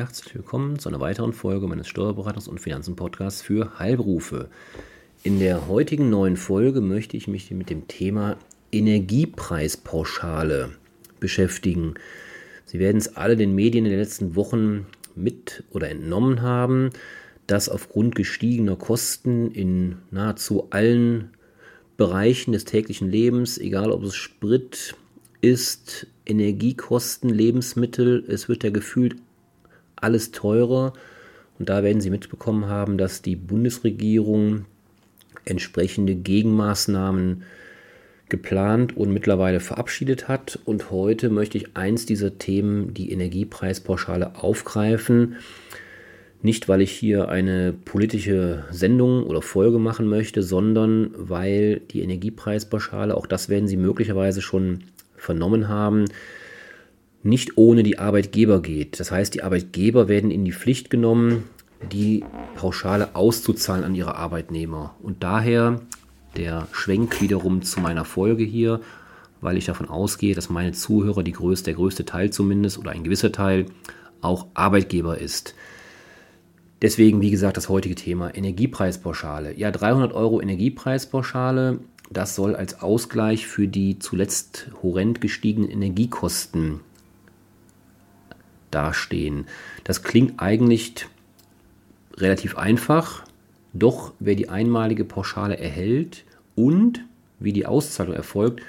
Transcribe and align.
Herzlich 0.00 0.34
willkommen 0.34 0.78
zu 0.78 0.88
einer 0.88 1.00
weiteren 1.00 1.34
Folge 1.34 1.66
meines 1.68 1.86
Steuerberatungs- 1.86 2.48
und 2.48 2.58
Finanzen-Podcasts 2.58 3.42
für 3.42 3.78
Heilberufe. 3.78 4.48
In 5.24 5.38
der 5.40 5.68
heutigen 5.68 6.08
neuen 6.08 6.38
Folge 6.38 6.80
möchte 6.80 7.18
ich 7.18 7.28
mich 7.28 7.50
mit 7.50 7.68
dem 7.68 7.86
Thema 7.86 8.38
Energiepreispauschale 8.72 10.70
beschäftigen. 11.20 11.96
Sie 12.64 12.78
werden 12.78 12.96
es 12.96 13.14
alle 13.14 13.36
den 13.36 13.54
Medien 13.54 13.84
in 13.84 13.90
den 13.90 14.00
letzten 14.00 14.36
Wochen 14.36 14.86
mit 15.16 15.64
oder 15.70 15.90
entnommen 15.90 16.40
haben, 16.40 16.88
dass 17.46 17.68
aufgrund 17.68 18.14
gestiegener 18.14 18.76
Kosten 18.76 19.50
in 19.50 19.98
nahezu 20.10 20.68
allen 20.70 21.28
Bereichen 21.98 22.52
des 22.52 22.64
täglichen 22.64 23.10
Lebens, 23.10 23.58
egal 23.58 23.90
ob 23.90 24.04
es 24.04 24.16
Sprit 24.16 24.96
ist, 25.42 26.06
Energiekosten, 26.24 27.28
Lebensmittel, 27.28 28.24
es 28.28 28.48
wird 28.48 28.64
ja 28.64 28.70
gefühlt 28.70 29.16
alles 30.00 30.30
teurer. 30.30 30.92
Und 31.58 31.68
da 31.68 31.82
werden 31.82 32.00
Sie 32.00 32.10
mitbekommen 32.10 32.66
haben, 32.66 32.98
dass 32.98 33.22
die 33.22 33.36
Bundesregierung 33.36 34.64
entsprechende 35.44 36.14
Gegenmaßnahmen 36.14 37.42
geplant 38.28 38.96
und 38.96 39.12
mittlerweile 39.12 39.60
verabschiedet 39.60 40.28
hat. 40.28 40.58
Und 40.64 40.90
heute 40.90 41.28
möchte 41.28 41.58
ich 41.58 41.76
eins 41.76 42.06
dieser 42.06 42.38
Themen, 42.38 42.94
die 42.94 43.12
Energiepreispauschale, 43.12 44.36
aufgreifen. 44.36 45.36
Nicht, 46.42 46.68
weil 46.68 46.80
ich 46.80 46.92
hier 46.92 47.28
eine 47.28 47.74
politische 47.84 48.64
Sendung 48.70 49.24
oder 49.24 49.42
Folge 49.42 49.78
machen 49.78 50.06
möchte, 50.06 50.42
sondern 50.42 51.10
weil 51.14 51.80
die 51.90 52.00
Energiepreispauschale, 52.00 53.14
auch 53.14 53.26
das 53.26 53.50
werden 53.50 53.68
Sie 53.68 53.76
möglicherweise 53.76 54.40
schon 54.40 54.84
vernommen 55.16 55.68
haben, 55.68 56.06
nicht 57.22 57.56
ohne 57.56 57.82
die 57.82 57.98
Arbeitgeber 57.98 58.62
geht. 58.62 58.98
Das 59.00 59.10
heißt, 59.10 59.34
die 59.34 59.42
Arbeitgeber 59.42 60.08
werden 60.08 60.30
in 60.30 60.44
die 60.44 60.52
Pflicht 60.52 60.90
genommen, 60.90 61.44
die 61.92 62.24
Pauschale 62.56 63.14
auszuzahlen 63.14 63.84
an 63.84 63.94
ihre 63.94 64.16
Arbeitnehmer. 64.16 64.94
Und 65.02 65.22
daher 65.22 65.80
der 66.36 66.68
Schwenk 66.72 67.20
wiederum 67.20 67.62
zu 67.62 67.80
meiner 67.80 68.04
Folge 68.04 68.44
hier, 68.44 68.80
weil 69.40 69.56
ich 69.56 69.64
davon 69.64 69.88
ausgehe, 69.88 70.34
dass 70.34 70.50
meine 70.50 70.72
Zuhörer, 70.72 71.22
die 71.22 71.32
größte, 71.32 71.66
der 71.66 71.74
größte 71.74 72.04
Teil 72.04 72.30
zumindest 72.30 72.78
oder 72.78 72.90
ein 72.90 73.04
gewisser 73.04 73.32
Teil, 73.32 73.66
auch 74.20 74.46
Arbeitgeber 74.54 75.18
ist. 75.18 75.54
Deswegen, 76.82 77.20
wie 77.20 77.30
gesagt, 77.30 77.56
das 77.56 77.68
heutige 77.68 77.94
Thema 77.94 78.34
Energiepreispauschale. 78.34 79.58
Ja, 79.58 79.70
300 79.70 80.12
Euro 80.12 80.40
Energiepreispauschale, 80.40 81.80
das 82.10 82.34
soll 82.34 82.56
als 82.56 82.80
Ausgleich 82.80 83.46
für 83.46 83.68
die 83.68 83.98
zuletzt 83.98 84.70
horrend 84.82 85.20
gestiegenen 85.20 85.70
Energiekosten 85.70 86.80
dastehen. 88.70 89.46
Das 89.84 90.02
klingt 90.02 90.40
eigentlich 90.40 91.06
relativ 92.16 92.56
einfach, 92.56 93.24
doch 93.72 94.12
wer 94.18 94.34
die 94.34 94.48
einmalige 94.48 95.04
Pauschale 95.04 95.58
erhält 95.58 96.24
und 96.54 97.04
wie 97.38 97.52
die 97.52 97.66
Auszahlung 97.66 98.14
erfolgt, 98.14 98.62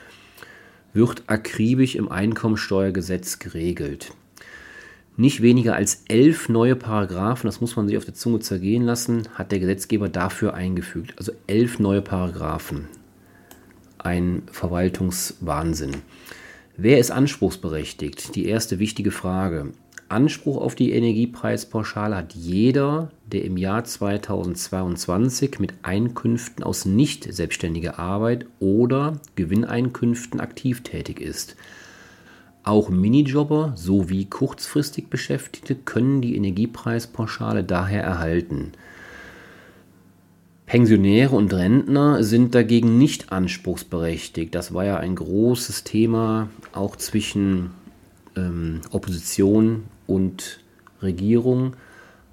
wird 0.93 1.23
akribisch 1.27 1.95
im 1.95 2.11
Einkommensteuergesetz 2.11 3.39
geregelt. 3.39 4.13
Nicht 5.17 5.41
weniger 5.41 5.75
als 5.75 6.03
elf 6.07 6.49
neue 6.49 6.75
Paragraphen, 6.75 7.47
das 7.47 7.61
muss 7.61 7.75
man 7.75 7.87
sich 7.87 7.97
auf 7.97 8.05
der 8.05 8.13
Zunge 8.13 8.39
zergehen 8.39 8.83
lassen, 8.83 9.27
hat 9.33 9.51
der 9.51 9.59
Gesetzgeber 9.59 10.09
dafür 10.09 10.53
eingefügt. 10.53 11.13
Also 11.17 11.33
elf 11.47 11.79
neue 11.79 12.01
Paragraphen. 12.01 12.87
Ein 13.97 14.43
Verwaltungswahnsinn. 14.51 15.97
Wer 16.77 16.97
ist 16.97 17.11
anspruchsberechtigt? 17.11 18.35
Die 18.35 18.45
erste 18.45 18.79
wichtige 18.79 19.11
Frage. 19.11 19.73
Anspruch 20.11 20.57
auf 20.57 20.75
die 20.75 20.91
Energiepreispauschale 20.91 22.15
hat 22.15 22.33
jeder, 22.33 23.11
der 23.25 23.43
im 23.45 23.57
Jahr 23.57 23.83
2022 23.83 25.59
mit 25.59 25.73
Einkünften 25.83 26.63
aus 26.63 26.85
nicht 26.85 27.33
selbstständiger 27.33 27.97
Arbeit 27.97 28.45
oder 28.59 29.19
Gewinneinkünften 29.35 30.39
aktiv 30.39 30.83
tätig 30.83 31.19
ist. 31.19 31.55
Auch 32.63 32.89
Minijobber 32.89 33.73
sowie 33.75 34.25
kurzfristig 34.25 35.09
Beschäftigte 35.09 35.75
können 35.75 36.21
die 36.21 36.35
Energiepreispauschale 36.35 37.63
daher 37.63 38.03
erhalten. 38.03 38.73
Pensionäre 40.67 41.35
und 41.35 41.53
Rentner 41.53 42.23
sind 42.23 42.55
dagegen 42.55 42.97
nicht 42.97 43.31
anspruchsberechtigt. 43.31 44.53
Das 44.55 44.73
war 44.73 44.85
ja 44.85 44.97
ein 44.97 45.15
großes 45.15 45.83
Thema 45.83 46.49
auch 46.71 46.95
zwischen 46.95 47.71
ähm, 48.37 48.81
Opposition 48.91 49.83
und 50.13 50.59
Regierung. 51.01 51.75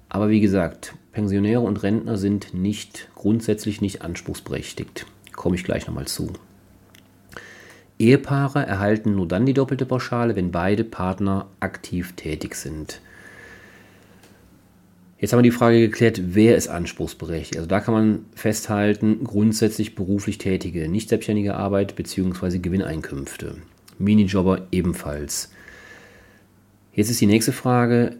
Aber 0.09 0.29
wie 0.29 0.39
gesagt, 0.39 0.93
Pensionäre 1.11 1.61
und 1.61 1.83
Rentner 1.83 2.17
sind 2.17 2.53
nicht 2.53 3.09
grundsätzlich 3.15 3.81
nicht 3.81 4.01
anspruchsberechtigt. 4.01 5.05
Komme 5.33 5.55
ich 5.55 5.63
gleich 5.63 5.87
nochmal 5.87 6.07
zu. 6.07 6.33
Ehepaare 7.97 8.65
erhalten 8.65 9.15
nur 9.15 9.27
dann 9.27 9.45
die 9.45 9.53
doppelte 9.53 9.85
Pauschale, 9.85 10.35
wenn 10.35 10.51
beide 10.51 10.85
Partner 10.85 11.47
aktiv 11.59 12.13
tätig 12.15 12.55
sind. 12.55 13.01
Jetzt 15.19 15.33
haben 15.33 15.39
wir 15.39 15.51
die 15.51 15.51
Frage 15.51 15.81
geklärt, 15.81 16.21
wer 16.33 16.55
ist 16.55 16.69
anspruchsberechtigt. 16.69 17.57
Also 17.57 17.67
da 17.67 17.81
kann 17.81 17.93
man 17.93 18.25
festhalten, 18.35 19.25
grundsätzlich 19.25 19.95
beruflich 19.95 20.37
Tätige, 20.37 20.87
nicht 20.87 21.09
selbstständige 21.09 21.55
Arbeit 21.55 21.97
bzw. 21.97 22.59
Gewinneinkünfte. 22.59 23.57
Minijobber 23.97 24.67
ebenfalls. 24.71 25.51
Jetzt 26.93 27.09
ist 27.09 27.21
die 27.21 27.27
nächste 27.27 27.51
Frage, 27.51 28.15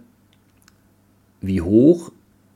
wie 1.42 1.62
hoch 1.62 2.12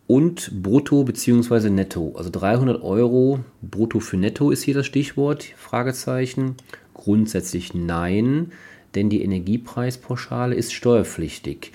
und 0.07 0.61
brutto 0.61 1.03
bzw. 1.03 1.69
netto. 1.69 2.13
Also 2.15 2.29
300 2.29 2.81
Euro 2.81 3.39
brutto 3.61 3.99
für 3.99 4.17
netto 4.17 4.51
ist 4.51 4.63
hier 4.63 4.73
das 4.73 4.85
Stichwort, 4.85 5.43
Fragezeichen. 5.57 6.55
Grundsätzlich 6.93 7.73
nein, 7.73 8.51
denn 8.95 9.09
die 9.09 9.23
Energiepreispauschale 9.23 10.55
ist 10.55 10.73
steuerpflichtig. 10.73 11.71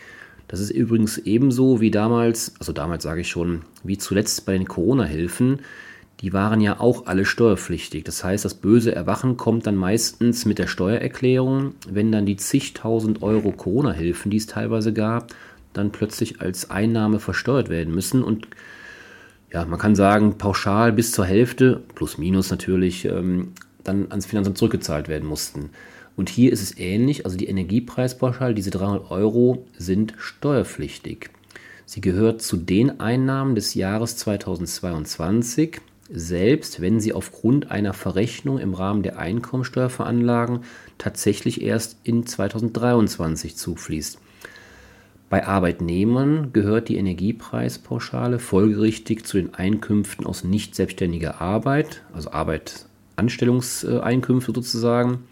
Das 0.47 0.61
ist 0.61 0.71
übrigens 0.71 1.19
ebenso 1.19 1.81
wie 1.81 1.91
damals, 1.91 2.55
also 2.59 2.73
damals 2.73 3.03
sage 3.03 3.21
ich 3.21 3.29
schon, 3.29 3.63
wie 3.83 3.99
zuletzt 3.99 4.47
bei 4.47 4.53
den 4.53 4.67
Corona-Hilfen 4.67 5.61
die 6.21 6.33
waren 6.33 6.61
ja 6.61 6.81
auch 6.81 7.07
alle 7.07 7.25
steuerpflichtig. 7.25 8.05
Das 8.05 8.25
heißt, 8.25 8.45
das 8.45 8.55
böse 8.55 8.95
Erwachen 8.95 9.37
kommt 9.37 9.67
dann 9.67 9.77
meistens 9.77 10.45
mit 10.45 10.59
der 10.59 10.67
Steuererklärung, 10.67 11.75
wenn 11.89 12.11
dann 12.11 12.27
die 12.27 12.37
zigtausend 12.37 13.23
Euro 13.23 13.53
Corona-Hilfen, 13.53 14.31
die 14.31 14.39
es 14.39 14.47
teilweise 14.47 14.93
gab, 14.93 15.33
dann 15.73 15.93
plötzlich 15.93 16.41
als 16.41 16.71
Einnahme 16.71 17.21
versteuert 17.21 17.69
werden 17.69 17.95
müssen 17.95 18.25
und 18.25 18.49
ja, 19.53 19.65
man 19.65 19.79
kann 19.79 19.95
sagen, 19.95 20.37
pauschal 20.37 20.93
bis 20.93 21.13
zur 21.13 21.25
Hälfte, 21.25 21.83
plus 21.95 22.19
minus 22.19 22.51
natürlich, 22.51 23.07
ähm, 23.07 23.53
dann 23.83 24.11
ans 24.11 24.27
Finanzamt 24.27 24.59
zurückgezahlt 24.59 25.09
werden 25.09 25.27
mussten. 25.27 25.71
Und 26.17 26.29
hier 26.29 26.53
ist 26.53 26.63
es 26.63 26.77
ähnlich, 26.77 27.25
also 27.25 27.39
die 27.39 27.47
Energiepreispauschal, 27.47 28.53
diese 28.53 28.71
300 28.71 29.11
Euro 29.11 29.65
sind 29.79 30.15
steuerpflichtig. 30.19 31.31
Sie 31.87 32.01
gehört 32.03 32.43
zu 32.43 32.59
den 32.59 33.01
Einnahmen 33.01 33.55
des 33.55 33.75
Jahres 33.75 34.17
2022 34.17 35.81
selbst 36.11 36.81
wenn 36.81 37.01
sie 37.01 37.13
aufgrund 37.13 37.71
einer 37.71 37.93
Verrechnung 37.93 38.59
im 38.59 38.75
Rahmen 38.75 39.03
der 39.03 39.19
Einkommensteuerveranlagung 39.19 40.63
tatsächlich 40.97 41.63
erst 41.63 41.99
in 42.03 42.27
2023 42.27 43.57
zufließt. 43.57 44.19
Bei 45.31 45.47
Arbeitnehmern 45.47 46.55
gehört 46.55 46.89
die 46.89 46.97
Energiepreispauschale 46.97 48.39
folgerichtig 48.39 49.27
zu 49.27 49.37
den 49.37 49.53
Einkünften 49.53 50.25
aus 50.25 50.43
nicht 50.43 50.75
selbstständiger 50.75 51.43
Arbeit, 51.43 52.03
also 52.15 52.31
Arbeit, 52.31 52.87
Anstellungseinkünfte 53.17 54.53
sozusagen. 54.55 55.25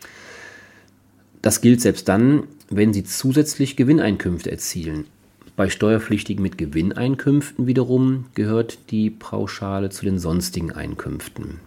Das 1.41 1.63
gilt 1.63 1.81
selbst 1.81 2.09
dann, 2.09 2.45
wenn 2.69 2.93
sie 2.93 3.05
zusätzlich 3.05 3.77
Gewinneinkünfte 3.77 4.51
erzielen. 4.51 5.07
Bei 5.57 5.71
Steuerpflichtigen 5.71 6.43
mit 6.43 6.59
Gewinneinkünften 6.59 7.67
wiederum 7.67 8.27
gehört 8.35 8.91
die 8.91 9.09
Pauschale 9.09 9.89
zu 9.89 10.05
den 10.05 10.19
sonstigen 10.19 10.71
Einkünften. 10.71 11.61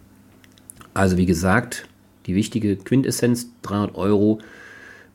Also 0.94 1.16
wie 1.16 1.26
gesagt, 1.26 1.88
die 2.26 2.36
wichtige 2.36 2.76
Quintessenz 2.76 3.48
300 3.62 3.96
Euro 3.96 4.38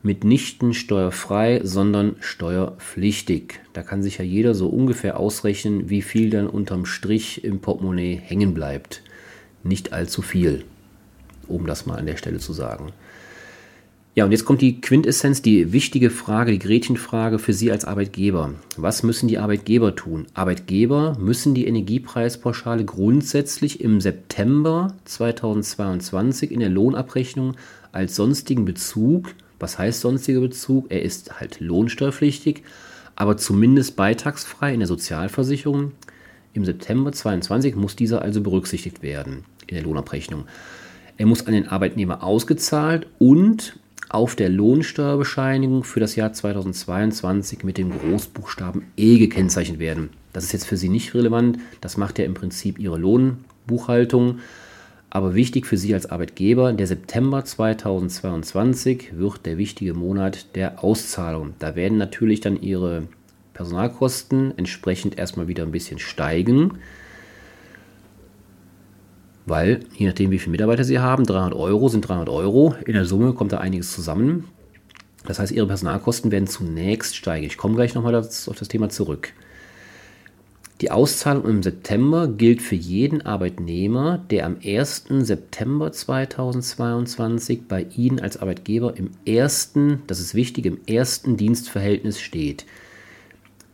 mitnichten 0.02 0.74
steuerfrei, 0.74 1.62
sondern 1.64 2.16
steuerpflichtig. 2.20 3.60
Da 3.72 3.82
kann 3.82 4.02
sich 4.02 4.18
ja 4.18 4.24
jeder 4.26 4.54
so 4.54 4.68
ungefähr 4.68 5.18
ausrechnen, 5.18 5.88
wie 5.88 6.02
viel 6.02 6.28
dann 6.28 6.46
unterm 6.46 6.84
Strich 6.84 7.44
im 7.44 7.60
Portemonnaie 7.60 8.20
hängen 8.22 8.52
bleibt. 8.52 9.02
Nicht 9.62 9.94
allzu 9.94 10.20
viel, 10.20 10.64
um 11.48 11.66
das 11.66 11.86
mal 11.86 11.98
an 11.98 12.06
der 12.06 12.18
Stelle 12.18 12.40
zu 12.40 12.52
sagen. 12.52 12.92
Ja, 14.18 14.24
und 14.24 14.32
jetzt 14.32 14.46
kommt 14.46 14.62
die 14.62 14.80
Quintessenz, 14.80 15.42
die 15.42 15.74
wichtige 15.74 16.08
Frage, 16.08 16.50
die 16.50 16.58
Gretchenfrage 16.58 17.38
für 17.38 17.52
Sie 17.52 17.70
als 17.70 17.84
Arbeitgeber. 17.84 18.54
Was 18.78 19.02
müssen 19.02 19.28
die 19.28 19.36
Arbeitgeber 19.36 19.94
tun? 19.94 20.26
Arbeitgeber 20.32 21.18
müssen 21.20 21.52
die 21.52 21.66
Energiepreispauschale 21.66 22.86
grundsätzlich 22.86 23.82
im 23.82 24.00
September 24.00 24.94
2022 25.04 26.50
in 26.50 26.60
der 26.60 26.70
Lohnabrechnung 26.70 27.56
als 27.92 28.16
sonstigen 28.16 28.64
Bezug, 28.64 29.34
was 29.60 29.78
heißt 29.78 30.00
sonstiger 30.00 30.40
Bezug? 30.40 30.86
Er 30.88 31.02
ist 31.02 31.38
halt 31.38 31.60
lohnsteuerpflichtig, 31.60 32.62
aber 33.16 33.36
zumindest 33.36 33.96
beitragsfrei 33.96 34.72
in 34.72 34.80
der 34.80 34.88
Sozialversicherung. 34.88 35.92
Im 36.54 36.64
September 36.64 37.12
2022 37.12 37.76
muss 37.76 37.96
dieser 37.96 38.22
also 38.22 38.40
berücksichtigt 38.40 39.02
werden 39.02 39.44
in 39.66 39.74
der 39.74 39.84
Lohnabrechnung. 39.84 40.46
Er 41.18 41.26
muss 41.26 41.46
an 41.46 41.52
den 41.52 41.68
Arbeitnehmer 41.68 42.22
ausgezahlt 42.22 43.08
und 43.18 43.78
auf 44.08 44.36
der 44.36 44.48
Lohnsteuerbescheinigung 44.48 45.84
für 45.84 46.00
das 46.00 46.16
Jahr 46.16 46.32
2022 46.32 47.64
mit 47.64 47.78
dem 47.78 47.90
Großbuchstaben 47.90 48.84
E 48.96 49.18
gekennzeichnet 49.18 49.78
werden. 49.78 50.10
Das 50.32 50.44
ist 50.44 50.52
jetzt 50.52 50.66
für 50.66 50.76
Sie 50.76 50.88
nicht 50.88 51.14
relevant. 51.14 51.58
Das 51.80 51.96
macht 51.96 52.18
ja 52.18 52.24
im 52.24 52.34
Prinzip 52.34 52.78
Ihre 52.78 52.98
Lohnbuchhaltung. 52.98 54.38
Aber 55.10 55.34
wichtig 55.34 55.66
für 55.66 55.76
Sie 55.76 55.94
als 55.94 56.10
Arbeitgeber, 56.10 56.72
der 56.72 56.86
September 56.86 57.44
2022 57.44 59.16
wird 59.18 59.46
der 59.46 59.56
wichtige 59.56 59.94
Monat 59.94 60.54
der 60.54 60.84
Auszahlung. 60.84 61.54
Da 61.58 61.74
werden 61.74 61.98
natürlich 61.98 62.40
dann 62.40 62.60
Ihre 62.60 63.04
Personalkosten 63.54 64.56
entsprechend 64.58 65.16
erstmal 65.16 65.48
wieder 65.48 65.62
ein 65.62 65.72
bisschen 65.72 65.98
steigen 65.98 66.78
weil 69.46 69.80
je 69.94 70.06
nachdem, 70.06 70.30
wie 70.30 70.38
viele 70.38 70.52
Mitarbeiter 70.52 70.84
Sie 70.84 70.98
haben, 70.98 71.24
300 71.24 71.54
Euro 71.54 71.88
sind 71.88 72.06
300 72.06 72.28
Euro. 72.28 72.74
In 72.84 72.94
der 72.94 73.04
Summe 73.04 73.32
kommt 73.32 73.52
da 73.52 73.58
einiges 73.58 73.92
zusammen. 73.92 74.48
Das 75.24 75.38
heißt, 75.38 75.52
Ihre 75.52 75.66
Personalkosten 75.66 76.30
werden 76.30 76.46
zunächst 76.46 77.16
steigen. 77.16 77.46
Ich 77.46 77.56
komme 77.56 77.76
gleich 77.76 77.94
nochmal 77.94 78.14
auf 78.14 78.26
das 78.26 78.68
Thema 78.68 78.88
zurück. 78.88 79.32
Die 80.82 80.90
Auszahlung 80.90 81.46
im 81.46 81.62
September 81.62 82.28
gilt 82.28 82.60
für 82.60 82.74
jeden 82.74 83.22
Arbeitnehmer, 83.22 84.18
der 84.30 84.44
am 84.44 84.58
1. 84.62 85.06
September 85.20 85.90
2022 85.90 87.62
bei 87.66 87.86
Ihnen 87.96 88.20
als 88.20 88.36
Arbeitgeber 88.36 88.94
im 88.94 89.12
ersten, 89.24 90.02
das 90.06 90.20
ist 90.20 90.34
wichtig, 90.34 90.66
im 90.66 90.80
ersten 90.86 91.38
Dienstverhältnis 91.38 92.20
steht. 92.20 92.66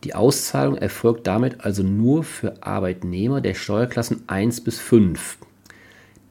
Die 0.05 0.15
Auszahlung 0.15 0.77
erfolgt 0.77 1.27
damit 1.27 1.65
also 1.65 1.83
nur 1.83 2.23
für 2.23 2.63
Arbeitnehmer 2.63 3.41
der 3.41 3.53
Steuerklassen 3.53 4.23
1 4.27 4.61
bis 4.61 4.79
5. 4.79 5.39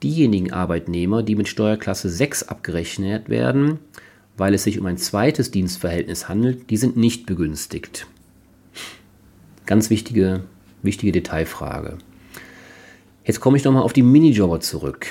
Diejenigen 0.03 0.53
Arbeitnehmer, 0.53 1.23
die 1.23 1.37
mit 1.37 1.49
Steuerklasse 1.49 2.09
6 2.09 2.45
abgerechnet 2.45 3.29
werden, 3.29 3.79
weil 4.37 4.55
es 4.55 4.65
sich 4.65 4.81
um 4.81 4.87
ein 4.87 4.97
zweites 4.97 5.51
Dienstverhältnis 5.51 6.29
handelt, 6.29 6.71
die 6.71 6.77
sind 6.77 6.97
nicht 6.97 7.27
begünstigt. 7.27 8.07
Ganz 9.67 9.91
wichtige, 9.91 10.41
wichtige 10.83 11.13
Detailfrage. 11.13 11.99
Jetzt 13.25 13.41
komme 13.41 13.57
ich 13.57 13.65
nochmal 13.65 13.85
auf 13.85 13.93
die 13.93 14.03
Minijobber 14.03 14.61
zurück. 14.61 15.07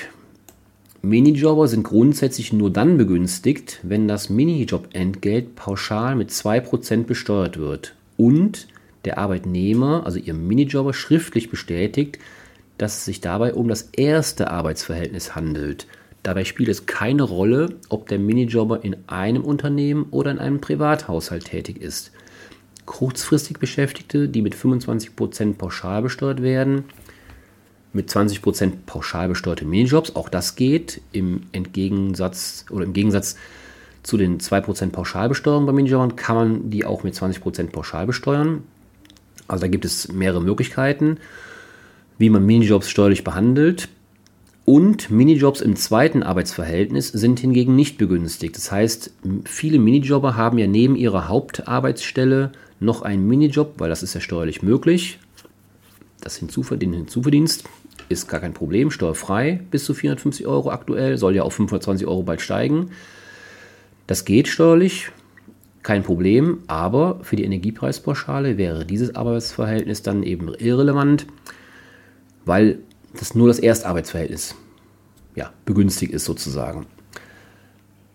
Minijobber 1.02 1.68
sind 1.68 1.84
grundsätzlich 1.84 2.52
nur 2.52 2.70
dann 2.70 2.98
begünstigt, 2.98 3.80
wenn 3.84 4.08
das 4.08 4.30
Minijob-Entgelt 4.30 5.56
pauschal 5.56 6.16
mit 6.16 6.30
2% 6.30 7.06
besteuert 7.06 7.58
wird 7.58 7.96
und 8.18 8.68
der 9.06 9.18
Arbeitnehmer, 9.18 10.06
also 10.06 10.20
ihr 10.20 10.34
Minijobber, 10.34 10.94
schriftlich 10.94 11.50
bestätigt, 11.50 12.20
dass 12.82 12.98
es 12.98 13.06
sich 13.06 13.22
dabei 13.22 13.54
um 13.54 13.68
das 13.68 13.90
erste 13.92 14.50
Arbeitsverhältnis 14.50 15.36
handelt. 15.36 15.86
Dabei 16.24 16.46
spielt 16.46 16.70
es 16.70 16.88
keine 16.88 17.24
Rolle, 17.24 17.76
ob 17.90 18.08
der 18.10 18.18
Minijobber 18.18 18.84
in 18.84 18.96
einem 19.08 19.44
Unternehmen 19.44 20.08
oder 20.10 20.32
in 20.32 20.40
einem 20.40 20.62
Privathaushalt 20.62 21.46
tätig 21.46 21.80
ist. 21.80 22.12
Kurzfristig 22.86 23.60
Beschäftigte, 23.60 24.28
die 24.28 24.42
mit 24.42 24.56
25% 24.56 25.58
pauschal 25.58 26.02
besteuert 26.02 26.42
werden, 26.42 26.86
mit 27.94 28.10
20% 28.10 28.72
pauschal 28.88 29.28
besteuerte 29.30 29.66
Minijobs, 29.66 30.16
auch 30.16 30.30
das 30.30 30.56
geht 30.56 31.02
im 31.12 31.44
Entgegensatz 31.52 32.66
oder 32.72 32.86
im 32.86 32.94
Gegensatz 32.94 33.36
zu 34.02 34.18
den 34.18 34.40
2% 34.40 34.90
Pauschalbesteuerung 34.90 35.68
bei 35.68 35.74
Minijobbern 35.74 36.16
kann 36.16 36.36
man 36.36 36.70
die 36.72 36.86
auch 36.86 37.04
mit 37.04 37.14
20% 37.14 37.70
pauschal 37.70 38.08
besteuern. 38.08 38.64
Also 39.48 39.62
da 39.62 39.68
gibt 39.68 39.86
es 39.86 40.12
mehrere 40.12 40.42
Möglichkeiten 40.42 41.18
wie 42.22 42.30
man 42.30 42.46
Minijobs 42.46 42.88
steuerlich 42.88 43.24
behandelt. 43.24 43.90
Und 44.64 45.10
Minijobs 45.10 45.60
im 45.60 45.76
zweiten 45.76 46.22
Arbeitsverhältnis 46.22 47.08
sind 47.08 47.40
hingegen 47.40 47.76
nicht 47.76 47.98
begünstigt. 47.98 48.56
Das 48.56 48.72
heißt, 48.72 49.12
viele 49.46 49.80
Minijobber 49.80 50.38
haben 50.38 50.60
ja 50.60 50.68
neben 50.68 50.96
ihrer 50.96 51.28
Hauptarbeitsstelle 51.28 52.52
noch 52.80 53.02
einen 53.02 53.28
Minijob, 53.28 53.74
weil 53.80 53.90
das 53.90 54.04
ist 54.04 54.14
ja 54.14 54.22
steuerlich 54.22 54.62
möglich. 54.62 55.18
Das 56.22 56.38
Hinzuverdienst, 56.38 56.96
Hinzuverdienst 56.96 57.64
ist 58.08 58.28
gar 58.28 58.40
kein 58.40 58.54
Problem, 58.54 58.92
steuerfrei 58.92 59.60
bis 59.72 59.86
zu 59.86 59.96
450 59.96 60.46
Euro 60.46 60.70
aktuell, 60.70 61.18
soll 61.18 61.36
ja 61.36 61.42
auf 61.42 61.56
520 61.56 62.08
Euro 62.08 62.22
bald 62.22 62.42
steigen. 62.42 62.92
Das 64.06 64.26
geht 64.26 64.48
steuerlich, 64.48 65.12
kein 65.82 66.04
Problem, 66.04 66.60
aber 66.68 67.20
für 67.24 67.36
die 67.36 67.46
Energiepreispauschale 67.46 68.60
wäre 68.60 68.86
dieses 68.86 69.16
Arbeitsverhältnis 69.16 70.04
dann 70.04 70.22
eben 70.22 70.54
irrelevant 70.54 71.26
weil 72.46 72.80
das 73.18 73.36
nur 73.36 73.48
das 73.48 73.60
Erstarbeitsverhältnis 73.60 74.56
ja, 75.36 75.52
begünstigt 75.66 76.14
ist 76.14 76.26
sozusagen. 76.26 76.86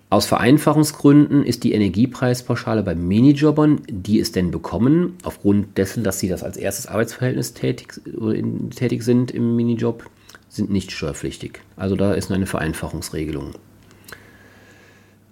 Aus 0.09 0.27
Vereinfachungsgründen 0.27 1.45
ist 1.45 1.65
die 1.65 1.73
Energiepreispauschale 1.73 2.85
bei 2.85 2.95
Minijobbern, 2.95 3.83
die 3.89 4.21
es 4.21 4.31
denn 4.31 4.53
bekommen, 4.53 5.15
aufgrund 5.25 5.77
dessen, 5.77 6.05
dass 6.05 6.21
sie 6.21 6.29
das 6.29 6.45
als 6.45 6.57
erstes 6.57 6.87
Arbeitsverhältnis 6.87 7.55
tätig, 7.55 8.01
tätig 8.77 9.03
sind 9.03 9.33
im 9.33 9.57
Minijob, 9.57 10.05
sind 10.49 10.71
nicht 10.71 10.93
steuerpflichtig. 10.93 11.61
Also 11.77 11.97
da 11.97 12.15
ist 12.15 12.31
eine 12.31 12.47
Vereinfachungsregelung. 12.47 13.55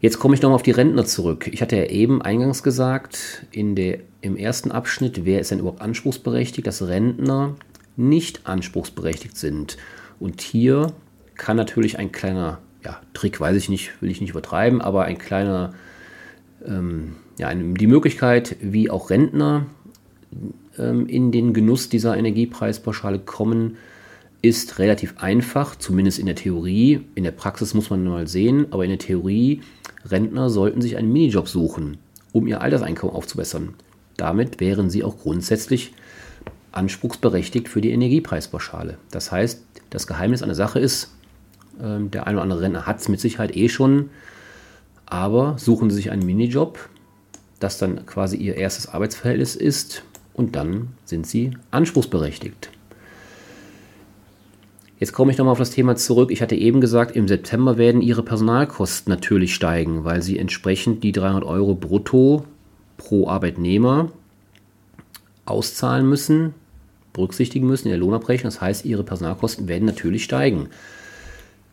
Jetzt 0.00 0.18
komme 0.18 0.34
ich 0.34 0.42
nochmal 0.42 0.56
auf 0.56 0.62
die 0.62 0.72
Rentner 0.72 1.06
zurück. 1.06 1.48
Ich 1.50 1.62
hatte 1.62 1.76
ja 1.76 1.86
eben 1.86 2.20
eingangs 2.20 2.64
gesagt, 2.64 3.46
in 3.52 3.76
der, 3.76 4.00
im 4.22 4.36
ersten 4.36 4.72
Abschnitt, 4.72 5.24
wer 5.24 5.40
ist 5.40 5.52
denn 5.52 5.60
überhaupt 5.60 5.80
anspruchsberechtigt, 5.80 6.66
dass 6.66 6.86
Rentner 6.86 7.54
nicht 7.96 8.46
anspruchsberechtigt 8.46 9.36
sind. 9.36 9.76
Und 10.20 10.40
hier 10.40 10.92
kann 11.36 11.56
natürlich 11.56 11.98
ein 11.98 12.12
kleiner 12.12 12.58
ja, 12.84 13.00
Trick, 13.14 13.40
weiß 13.40 13.56
ich 13.56 13.68
nicht, 13.68 14.00
will 14.00 14.10
ich 14.10 14.20
nicht 14.20 14.30
übertreiben, 14.30 14.80
aber 14.80 15.04
ein 15.04 15.18
kleiner, 15.18 15.74
ähm, 16.66 17.16
ja, 17.38 17.52
die 17.54 17.86
Möglichkeit, 17.86 18.56
wie 18.60 18.90
auch 18.90 19.10
Rentner 19.10 19.66
ähm, 20.78 21.06
in 21.06 21.32
den 21.32 21.54
Genuss 21.54 21.88
dieser 21.88 22.16
Energiepreispauschale 22.16 23.18
kommen, 23.18 23.76
ist 24.42 24.78
relativ 24.78 25.14
einfach, 25.18 25.76
zumindest 25.76 26.18
in 26.18 26.26
der 26.26 26.34
Theorie. 26.34 27.00
In 27.14 27.24
der 27.24 27.30
Praxis 27.30 27.72
muss 27.72 27.88
man 27.88 28.04
mal 28.04 28.28
sehen, 28.28 28.66
aber 28.70 28.84
in 28.84 28.90
der 28.90 28.98
Theorie, 28.98 29.62
Rentner 30.04 30.50
sollten 30.50 30.82
sich 30.82 30.98
einen 30.98 31.12
Minijob 31.12 31.48
suchen, 31.48 31.96
um 32.32 32.46
ihr 32.46 32.60
Alterseinkommen 32.60 33.16
aufzubessern. 33.16 33.70
Damit 34.18 34.60
wären 34.60 34.90
sie 34.90 35.02
auch 35.02 35.18
grundsätzlich 35.18 35.94
anspruchsberechtigt 36.74 37.68
für 37.68 37.80
die 37.80 37.92
Energiepreispauschale. 37.92 38.98
Das 39.10 39.32
heißt, 39.32 39.62
das 39.90 40.06
Geheimnis 40.06 40.42
an 40.42 40.48
der 40.48 40.56
Sache 40.56 40.80
ist, 40.80 41.14
äh, 41.78 42.00
der 42.00 42.26
eine 42.26 42.36
oder 42.36 42.42
andere 42.42 42.60
Renner 42.60 42.86
hat 42.86 43.00
es 43.00 43.08
mit 43.08 43.20
Sicherheit 43.20 43.56
eh 43.56 43.68
schon, 43.68 44.10
aber 45.06 45.56
suchen 45.58 45.90
Sie 45.90 45.96
sich 45.96 46.10
einen 46.10 46.26
Minijob, 46.26 46.78
das 47.60 47.78
dann 47.78 48.04
quasi 48.06 48.36
Ihr 48.36 48.56
erstes 48.56 48.88
Arbeitsverhältnis 48.88 49.54
ist 49.56 50.02
und 50.32 50.56
dann 50.56 50.88
sind 51.04 51.26
Sie 51.26 51.56
anspruchsberechtigt. 51.70 52.70
Jetzt 54.98 55.12
komme 55.12 55.32
ich 55.32 55.38
nochmal 55.38 55.52
auf 55.52 55.58
das 55.58 55.70
Thema 55.70 55.96
zurück. 55.96 56.30
Ich 56.30 56.40
hatte 56.40 56.54
eben 56.54 56.80
gesagt, 56.80 57.14
im 57.14 57.28
September 57.28 57.76
werden 57.78 58.00
Ihre 58.00 58.22
Personalkosten 58.22 59.10
natürlich 59.10 59.54
steigen, 59.54 60.04
weil 60.04 60.22
Sie 60.22 60.38
entsprechend 60.38 61.02
die 61.02 61.12
300 61.12 61.44
Euro 61.44 61.74
brutto 61.74 62.44
pro 62.96 63.28
Arbeitnehmer 63.28 64.10
auszahlen 65.44 66.08
müssen 66.08 66.54
berücksichtigen 67.14 67.66
müssen 67.66 67.86
in 67.86 67.92
der 67.92 67.98
Lohnabrechnung. 68.00 68.52
Das 68.52 68.60
heißt, 68.60 68.84
ihre 68.84 69.04
Personalkosten 69.04 69.66
werden 69.66 69.86
natürlich 69.86 70.24
steigen. 70.24 70.68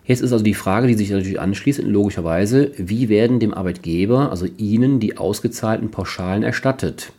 Jetzt 0.06 0.22
ist 0.22 0.32
also 0.32 0.44
die 0.44 0.54
Frage, 0.54 0.88
die 0.88 0.96
sich 0.96 1.10
natürlich 1.12 1.40
anschließt, 1.40 1.84
logischerweise, 1.84 2.72
wie 2.78 3.10
werden 3.10 3.40
dem 3.40 3.54
Arbeitgeber, 3.54 4.32
also 4.32 4.48
Ihnen, 4.58 5.00
die 5.00 5.18
ausgezahlten 5.18 5.92
Pauschalen 5.92 6.44
erstattet? 6.44 7.12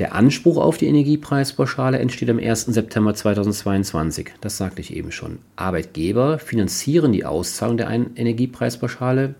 Der 0.00 0.14
Anspruch 0.14 0.56
auf 0.56 0.76
die 0.76 0.86
Energiepreispauschale 0.86 2.00
entsteht 2.00 2.28
am 2.28 2.40
1. 2.40 2.64
September 2.66 3.14
2022. 3.14 4.32
Das 4.40 4.56
sagte 4.56 4.80
ich 4.80 4.96
eben 4.96 5.12
schon. 5.12 5.38
Arbeitgeber 5.54 6.40
finanzieren 6.40 7.12
die 7.12 7.24
Auszahlung 7.24 7.76
der 7.76 7.90
Energiepreispauschale, 7.90 9.36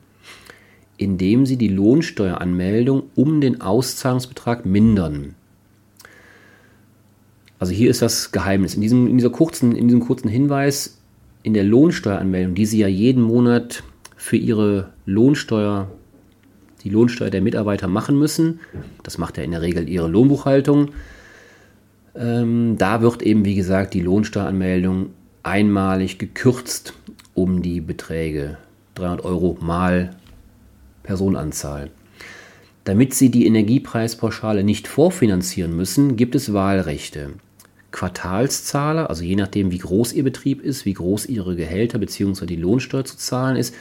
indem 0.97 1.45
sie 1.45 1.57
die 1.57 1.69
Lohnsteueranmeldung 1.69 3.03
um 3.17 3.41
den 3.41 3.63
Auszahlungsbetrag 3.63 4.65
mindern. 4.65 5.35
Also 7.59 7.73
hier 7.73 7.91
ist 7.91 8.03
das 8.03 8.33
Geheimnis. 8.33 8.75
In 8.75 8.81
diesem, 8.81 9.07
in, 9.07 9.17
dieser 9.17 9.31
kurzen, 9.31 9.75
in 9.75 9.89
diesem 9.89 10.01
kurzen 10.01 10.29
Hinweis 10.29 10.99
in 11.43 11.55
der 11.55 11.65
Lohnsteueranmeldung, 11.65 12.55
die 12.55 12.67
Sie 12.67 12.79
ja 12.79 12.89
jeden 12.89 13.23
Monat 13.23 13.83
für 14.17 14.37
Ihre 14.37 14.91
Lohnsteuer, 15.07 15.91
die 16.83 16.91
Lohnsteuer 16.91 17.31
der 17.31 17.43
Mitarbeiter 17.43 17.87
machen 17.87 18.19
müssen, 18.19 18.61
das 19.03 19.19
macht 19.19 19.37
ja 19.37 19.45
in 19.45 19.53
der 19.53 19.63
Regel 19.63 19.89
Ihre 19.89 20.09
Lohnbuchhaltung, 20.09 20.91
ähm, 22.15 22.77
da 22.79 23.03
wird 23.03 23.23
eben, 23.23 23.45
wie 23.45 23.55
gesagt, 23.55 23.95
die 23.95 24.01
Lohnsteueranmeldung 24.01 25.11
einmalig 25.43 26.19
gekürzt 26.19 26.95
um 27.35 27.63
die 27.63 27.81
Beträge. 27.81 28.57
300 28.95 29.25
Euro 29.25 29.59
mal 29.61 30.11
Personenanzahl. 31.03 31.91
Damit 32.85 33.15
Sie 33.15 33.31
die 33.31 33.47
Energiepreispauschale 33.47 34.63
nicht 34.63 34.89
vorfinanzieren 34.89 35.75
müssen, 35.75 36.17
gibt 36.17 36.35
es 36.35 36.53
Wahlrechte. 36.53 37.31
Quartalszahler, 37.93 39.09
also 39.09 39.25
je 39.25 39.37
nachdem, 39.37 39.71
wie 39.71 39.79
groß 39.79 40.13
Ihr 40.13 40.25
Betrieb 40.25 40.61
ist, 40.61 40.85
wie 40.85 40.93
groß 40.93 41.27
Ihre 41.27 41.57
Gehälter 41.57 41.99
bzw. 41.99 42.45
die 42.45 42.57
Lohnsteuer 42.57 43.05
zu 43.05 43.17
zahlen 43.17 43.57
ist, 43.57 43.75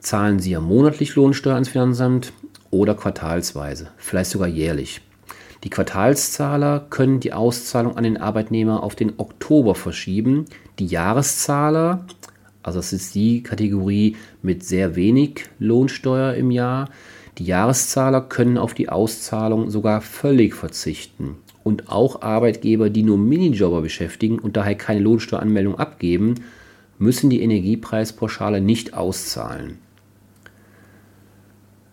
zahlen 0.00 0.40
Sie 0.40 0.50
ja 0.50 0.60
monatlich 0.60 1.14
Lohnsteuer 1.14 1.54
ans 1.54 1.68
Finanzamt 1.68 2.32
oder 2.70 2.94
quartalsweise, 2.94 3.88
vielleicht 3.98 4.30
sogar 4.30 4.48
jährlich. 4.48 5.00
Die 5.62 5.70
Quartalszahler 5.70 6.86
können 6.90 7.20
die 7.20 7.32
Auszahlung 7.32 7.96
an 7.96 8.02
den 8.02 8.16
Arbeitnehmer 8.16 8.82
auf 8.82 8.96
den 8.96 9.12
Oktober 9.18 9.76
verschieben. 9.76 10.46
Die 10.80 10.86
Jahreszahler, 10.86 12.04
also 12.64 12.80
das 12.80 12.92
ist 12.92 13.14
die 13.14 13.44
Kategorie 13.44 14.16
mit 14.42 14.64
sehr 14.64 14.96
wenig 14.96 15.44
Lohnsteuer 15.60 16.34
im 16.34 16.50
Jahr, 16.50 16.88
die 17.38 17.44
Jahreszahler 17.44 18.20
können 18.20 18.58
auf 18.58 18.74
die 18.74 18.88
Auszahlung 18.88 19.70
sogar 19.70 20.00
völlig 20.00 20.54
verzichten. 20.54 21.36
Und 21.64 21.88
auch 21.88 22.22
Arbeitgeber, 22.22 22.90
die 22.90 23.02
nur 23.02 23.18
Minijobber 23.18 23.82
beschäftigen 23.82 24.38
und 24.38 24.56
daher 24.56 24.74
keine 24.74 25.00
Lohnsteueranmeldung 25.00 25.78
abgeben, 25.78 26.34
müssen 26.98 27.30
die 27.30 27.42
Energiepreispauschale 27.42 28.60
nicht 28.60 28.94
auszahlen. 28.94 29.78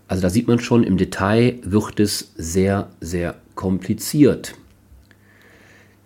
Also 0.07 0.23
da 0.23 0.29
sieht 0.29 0.47
man 0.47 0.59
schon, 0.59 0.83
im 0.83 0.97
Detail 0.97 1.59
wird 1.61 1.99
es 1.99 2.33
sehr, 2.35 2.89
sehr 2.99 3.35
kompliziert. 3.53 4.55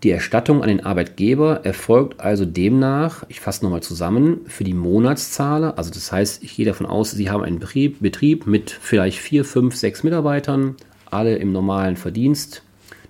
Die 0.03 0.11
Erstattung 0.11 0.61
an 0.61 0.67
den 0.67 0.85
Arbeitgeber 0.85 1.61
erfolgt 1.63 2.19
also 2.19 2.43
demnach, 2.43 3.23
ich 3.29 3.39
fasse 3.39 3.63
nochmal 3.63 3.81
zusammen, 3.81 4.41
für 4.47 4.65
die 4.65 4.73
Monatszahler. 4.73 5.77
Also 5.77 5.91
das 5.91 6.11
heißt, 6.11 6.43
ich 6.43 6.57
gehe 6.57 6.65
davon 6.65 6.85
aus, 6.85 7.11
Sie 7.11 7.29
haben 7.29 7.43
einen 7.43 7.59
Betrieb 7.59 8.45
mit 8.45 8.69
vielleicht 8.69 9.17
vier, 9.17 9.45
fünf, 9.45 9.75
sechs 9.75 10.03
Mitarbeitern, 10.03 10.75
alle 11.09 11.37
im 11.37 11.53
normalen 11.53 11.95
Verdienst 11.95 12.63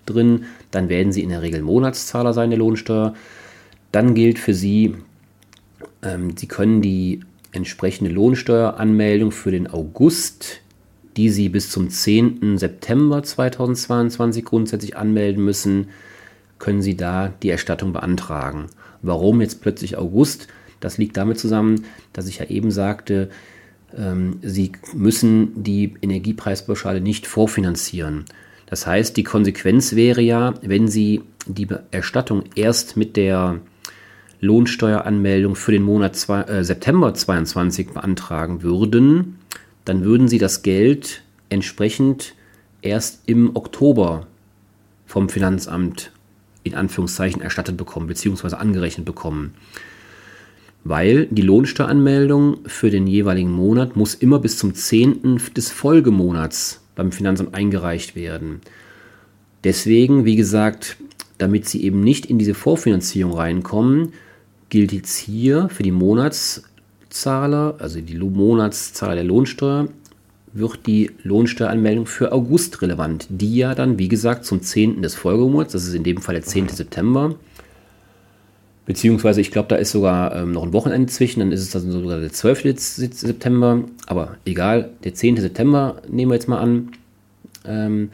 drin. 0.05 0.45
Dann 0.69 0.87
werden 0.87 1.11
Sie 1.11 1.23
in 1.23 1.29
der 1.29 1.41
Regel 1.41 1.63
Monatszahler 1.63 2.31
sein 2.31 2.51
der 2.51 2.59
Lohnsteuer. 2.59 3.15
Dann 3.91 4.13
gilt 4.13 4.37
für 4.37 4.53
Sie, 4.53 4.95
ähm, 6.03 6.37
Sie 6.37 6.47
können 6.47 6.83
die 6.83 7.21
entsprechende 7.51 8.11
Lohnsteueranmeldung 8.11 9.31
für 9.31 9.51
den 9.51 9.67
August 9.67 10.61
die 11.17 11.29
Sie 11.29 11.49
bis 11.49 11.69
zum 11.69 11.89
10. 11.89 12.57
September 12.57 13.23
2022 13.23 14.43
grundsätzlich 14.45 14.97
anmelden 14.97 15.43
müssen, 15.43 15.89
können 16.63 16.81
Sie 16.81 16.95
da 16.95 17.33
die 17.43 17.49
Erstattung 17.49 17.91
beantragen. 17.91 18.67
Warum 19.01 19.41
jetzt 19.41 19.59
plötzlich 19.59 19.97
August? 19.97 20.47
Das 20.79 20.97
liegt 20.97 21.17
damit 21.17 21.37
zusammen, 21.37 21.83
dass 22.13 22.25
ich 22.29 22.37
ja 22.37 22.45
eben 22.45 22.71
sagte, 22.71 23.29
ähm, 23.97 24.39
Sie 24.41 24.71
müssen 24.93 25.61
die 25.61 25.95
Energiepreispauschale 26.01 27.01
nicht 27.01 27.27
vorfinanzieren. 27.27 28.23
Das 28.65 28.87
heißt, 28.87 29.17
die 29.17 29.25
Konsequenz 29.25 29.93
wäre 29.97 30.21
ja, 30.21 30.53
wenn 30.61 30.87
Sie 30.87 31.23
die 31.47 31.67
Erstattung 31.91 32.43
erst 32.55 32.95
mit 32.95 33.17
der 33.17 33.59
Lohnsteueranmeldung 34.39 35.55
für 35.55 35.73
den 35.73 35.83
Monat 35.83 36.15
zwei, 36.15 36.43
äh, 36.43 36.63
September 36.63 37.13
2022 37.13 37.89
beantragen 37.89 38.63
würden, 38.63 39.37
dann 39.83 40.05
würden 40.05 40.29
sie 40.29 40.37
das 40.37 40.61
Geld 40.63 41.23
entsprechend 41.49 42.35
erst 42.81 43.23
im 43.25 43.53
Oktober 43.53 44.27
vom 45.05 45.27
Finanzamt 45.27 46.12
in 46.63 46.75
Anführungszeichen 46.75 47.41
erstattet 47.41 47.77
bekommen, 47.77 48.07
beziehungsweise 48.07 48.59
angerechnet 48.59 49.05
bekommen. 49.05 49.53
Weil 50.83 51.27
die 51.27 51.41
Lohnsteueranmeldung 51.41 52.59
für 52.65 52.89
den 52.89 53.07
jeweiligen 53.07 53.51
Monat 53.51 53.95
muss 53.95 54.15
immer 54.15 54.39
bis 54.39 54.57
zum 54.57 54.73
10. 54.73 55.39
des 55.55 55.71
Folgemonats 55.71 56.81
beim 56.95 57.11
Finanzamt 57.11 57.53
eingereicht 57.53 58.15
werden. 58.15 58.61
Deswegen, 59.63 60.25
wie 60.25 60.35
gesagt, 60.35 60.97
damit 61.37 61.67
Sie 61.67 61.83
eben 61.83 62.01
nicht 62.01 62.25
in 62.25 62.37
diese 62.37 62.53
Vorfinanzierung 62.53 63.33
reinkommen, 63.33 64.13
gilt 64.69 64.91
jetzt 64.91 65.17
hier 65.17 65.69
für 65.69 65.83
die 65.83 65.91
Monats- 65.91 66.63
Monatszahler, 67.13 67.75
also 67.77 68.01
die 68.01 68.17
Monatszahler 68.17 69.15
der 69.15 69.23
Lohnsteuer, 69.23 69.87
wird 70.53 70.85
die 70.85 71.11
Lohnsteueranmeldung 71.23 72.05
für 72.05 72.31
August 72.31 72.81
relevant, 72.81 73.27
die 73.29 73.57
ja 73.57 73.73
dann, 73.75 73.97
wie 73.97 74.07
gesagt, 74.07 74.45
zum 74.45 74.61
10. 74.61 75.01
des 75.01 75.15
Folgemonats, 75.15 75.73
das 75.73 75.85
ist 75.85 75.95
in 75.95 76.03
dem 76.03 76.21
Fall 76.21 76.35
der 76.35 76.43
10. 76.43 76.69
September, 76.69 77.35
beziehungsweise 78.85 79.41
ich 79.41 79.51
glaube, 79.51 79.69
da 79.69 79.75
ist 79.75 79.91
sogar 79.91 80.35
ähm, 80.35 80.51
noch 80.51 80.63
ein 80.63 80.73
Wochenende 80.73 81.11
zwischen, 81.11 81.39
dann 81.39 81.51
ist 81.51 81.61
es 81.61 81.71
dann 81.71 81.91
sogar 81.91 82.19
der 82.19 82.31
12. 82.31 82.79
September, 82.79 83.83
aber 84.05 84.37
egal, 84.45 84.91
der 85.03 85.15
10. 85.15 85.37
September 85.37 86.01
nehmen 86.07 86.31
wir 86.31 86.35
jetzt 86.35 86.47
mal 86.47 86.59
an. 86.59 86.91
Ähm, 87.65 88.09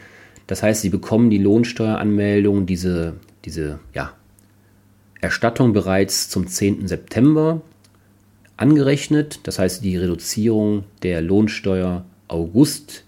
das 0.47 0.63
heißt, 0.63 0.81
Sie 0.81 0.89
bekommen 0.89 1.29
die 1.29 1.37
Lohnsteueranmeldung, 1.37 2.65
diese, 2.65 3.13
diese 3.45 3.79
ja, 3.93 4.13
Erstattung 5.21 5.73
bereits 5.73 6.29
zum 6.29 6.47
10. 6.47 6.87
September 6.87 7.61
angerechnet. 8.57 9.41
Das 9.43 9.59
heißt, 9.59 9.83
die 9.83 9.97
Reduzierung 9.97 10.85
der 11.03 11.21
Lohnsteuer 11.21 12.05
August 12.29 13.03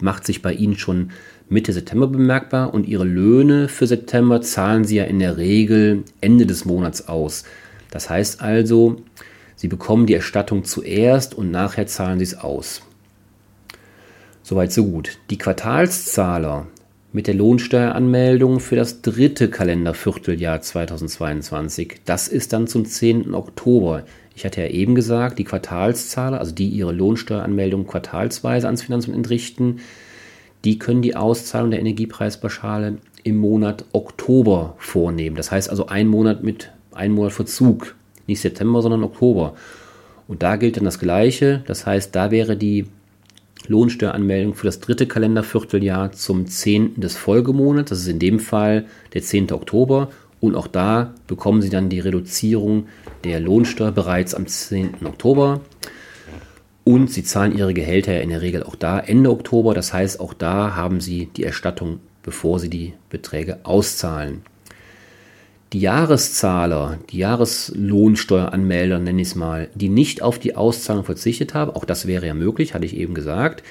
macht 0.00 0.26
sich 0.26 0.42
bei 0.42 0.52
Ihnen 0.52 0.76
schon 0.76 1.10
Mitte 1.48 1.72
September 1.72 2.06
bemerkbar 2.06 2.74
und 2.74 2.86
Ihre 2.86 3.04
Löhne 3.04 3.68
für 3.68 3.86
September 3.86 4.40
zahlen 4.40 4.84
Sie 4.84 4.96
ja 4.96 5.04
in 5.04 5.18
der 5.18 5.36
Regel 5.36 6.04
Ende 6.20 6.46
des 6.46 6.64
Monats 6.64 7.08
aus. 7.08 7.44
Das 7.90 8.10
heißt 8.10 8.42
also, 8.42 8.96
Sie 9.56 9.68
bekommen 9.68 10.06
die 10.06 10.14
Erstattung 10.14 10.64
zuerst 10.64 11.34
und 11.34 11.50
nachher 11.50 11.86
zahlen 11.86 12.18
Sie 12.18 12.24
es 12.24 12.34
aus. 12.34 12.82
Soweit 14.42 14.72
so 14.72 14.84
gut. 14.84 15.18
Die 15.30 15.38
Quartalszahler 15.38 16.66
mit 17.12 17.28
der 17.28 17.34
Lohnsteueranmeldung 17.34 18.58
für 18.58 18.74
das 18.76 19.00
dritte 19.00 19.48
Kalendervierteljahr 19.48 20.60
2022. 20.60 22.00
Das 22.04 22.26
ist 22.26 22.52
dann 22.52 22.66
zum 22.66 22.84
10. 22.84 23.32
Oktober. 23.34 24.04
Ich 24.36 24.44
hatte 24.44 24.62
ja 24.62 24.68
eben 24.68 24.94
gesagt, 24.94 25.38
die 25.38 25.44
Quartalszahler, 25.44 26.40
also 26.40 26.52
die 26.52 26.68
ihre 26.68 26.92
Lohnsteueranmeldung 26.92 27.86
quartalsweise 27.86 28.66
ans 28.66 28.82
Finanzamt 28.82 29.16
entrichten, 29.16 29.80
die 30.64 30.78
können 30.78 31.02
die 31.02 31.14
Auszahlung 31.14 31.70
der 31.70 31.80
Energiepreispauschale 31.80 32.98
im 33.22 33.36
Monat 33.36 33.84
Oktober 33.92 34.74
vornehmen. 34.78 35.36
Das 35.36 35.50
heißt 35.50 35.70
also 35.70 35.86
ein 35.86 36.08
Monat 36.08 36.42
mit 36.42 36.72
einem 36.92 37.14
Monat 37.14 37.32
Verzug. 37.32 37.94
Nicht 38.26 38.40
September, 38.40 38.80
sondern 38.80 39.04
Oktober. 39.04 39.54
Und 40.26 40.42
da 40.42 40.56
gilt 40.56 40.78
dann 40.78 40.84
das 40.84 40.98
Gleiche. 40.98 41.62
Das 41.66 41.86
heißt, 41.86 42.14
da 42.14 42.30
wäre 42.30 42.56
die 42.56 42.86
Lohnsteueranmeldung 43.66 44.54
für 44.54 44.66
das 44.66 44.80
dritte 44.80 45.06
Kalendervierteljahr 45.06 46.12
zum 46.12 46.46
10. 46.46 47.00
des 47.00 47.16
Folgemonats. 47.16 47.90
Das 47.90 48.00
ist 48.00 48.08
in 48.08 48.18
dem 48.18 48.38
Fall 48.38 48.86
der 49.12 49.22
10. 49.22 49.52
Oktober. 49.52 50.10
Und 50.44 50.56
auch 50.56 50.66
da 50.66 51.14
bekommen 51.26 51.62
Sie 51.62 51.70
dann 51.70 51.88
die 51.88 52.00
Reduzierung 52.00 52.86
der 53.24 53.40
Lohnsteuer 53.40 53.92
bereits 53.92 54.34
am 54.34 54.46
10. 54.46 55.06
Oktober. 55.06 55.62
Und 56.84 57.10
Sie 57.10 57.24
zahlen 57.24 57.56
Ihre 57.56 57.72
Gehälter 57.72 58.12
ja 58.12 58.20
in 58.20 58.28
der 58.28 58.42
Regel 58.42 58.62
auch 58.62 58.76
da 58.76 58.98
Ende 58.98 59.30
Oktober. 59.30 59.72
Das 59.72 59.94
heißt, 59.94 60.20
auch 60.20 60.34
da 60.34 60.76
haben 60.76 61.00
Sie 61.00 61.30
die 61.34 61.44
Erstattung, 61.44 62.00
bevor 62.22 62.60
Sie 62.60 62.68
die 62.68 62.92
Beträge 63.08 63.60
auszahlen. 63.62 64.42
Die 65.72 65.80
Jahreszahler, 65.80 66.98
die 67.10 67.18
Jahreslohnsteueranmelder, 67.18 68.98
nenne 68.98 69.22
ich 69.22 69.28
es 69.28 69.34
mal, 69.34 69.70
die 69.74 69.88
nicht 69.88 70.20
auf 70.20 70.38
die 70.38 70.56
Auszahlung 70.56 71.04
verzichtet 71.04 71.54
haben, 71.54 71.70
auch 71.70 71.86
das 71.86 72.06
wäre 72.06 72.26
ja 72.26 72.34
möglich, 72.34 72.74
hatte 72.74 72.84
ich 72.84 72.96
eben 72.96 73.14
gesagt, 73.14 73.64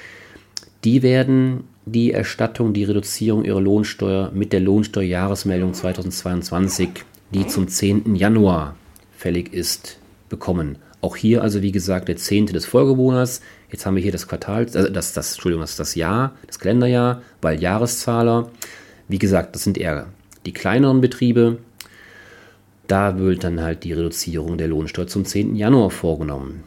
die 0.82 1.02
werden 1.02 1.64
die 1.86 2.12
Erstattung, 2.12 2.72
die 2.72 2.84
Reduzierung 2.84 3.44
ihrer 3.44 3.60
Lohnsteuer 3.60 4.30
mit 4.32 4.52
der 4.52 4.60
Lohnsteuerjahresmeldung 4.60 5.74
2022, 5.74 6.88
die 7.32 7.46
zum 7.46 7.68
10. 7.68 8.14
Januar 8.14 8.76
fällig 9.16 9.52
ist, 9.52 9.98
bekommen. 10.28 10.78
Auch 11.00 11.16
hier 11.16 11.42
also, 11.42 11.60
wie 11.60 11.72
gesagt, 11.72 12.08
der 12.08 12.16
10. 12.16 12.46
des 12.46 12.64
Folgemonats. 12.64 13.42
Jetzt 13.70 13.84
haben 13.84 13.96
wir 13.96 14.02
hier 14.02 14.12
das 14.12 14.26
Quartal, 14.26 14.66
also 14.72 14.88
das, 14.88 15.12
das, 15.12 15.32
Entschuldigung, 15.32 15.60
das, 15.60 15.76
das 15.76 15.94
Jahr, 15.94 16.32
das 16.46 16.58
Kalenderjahr, 16.58 17.22
weil 17.42 17.60
Jahreszahler. 17.60 18.50
Wie 19.08 19.18
gesagt, 19.18 19.54
das 19.54 19.64
sind 19.64 19.76
eher 19.76 20.06
die 20.46 20.52
kleineren 20.52 21.00
Betriebe, 21.00 21.58
da 22.86 23.18
wird 23.18 23.44
dann 23.44 23.62
halt 23.62 23.84
die 23.84 23.92
Reduzierung 23.92 24.58
der 24.58 24.68
Lohnsteuer 24.68 25.06
zum 25.06 25.24
10. 25.24 25.56
Januar 25.56 25.90
vorgenommen. 25.90 26.64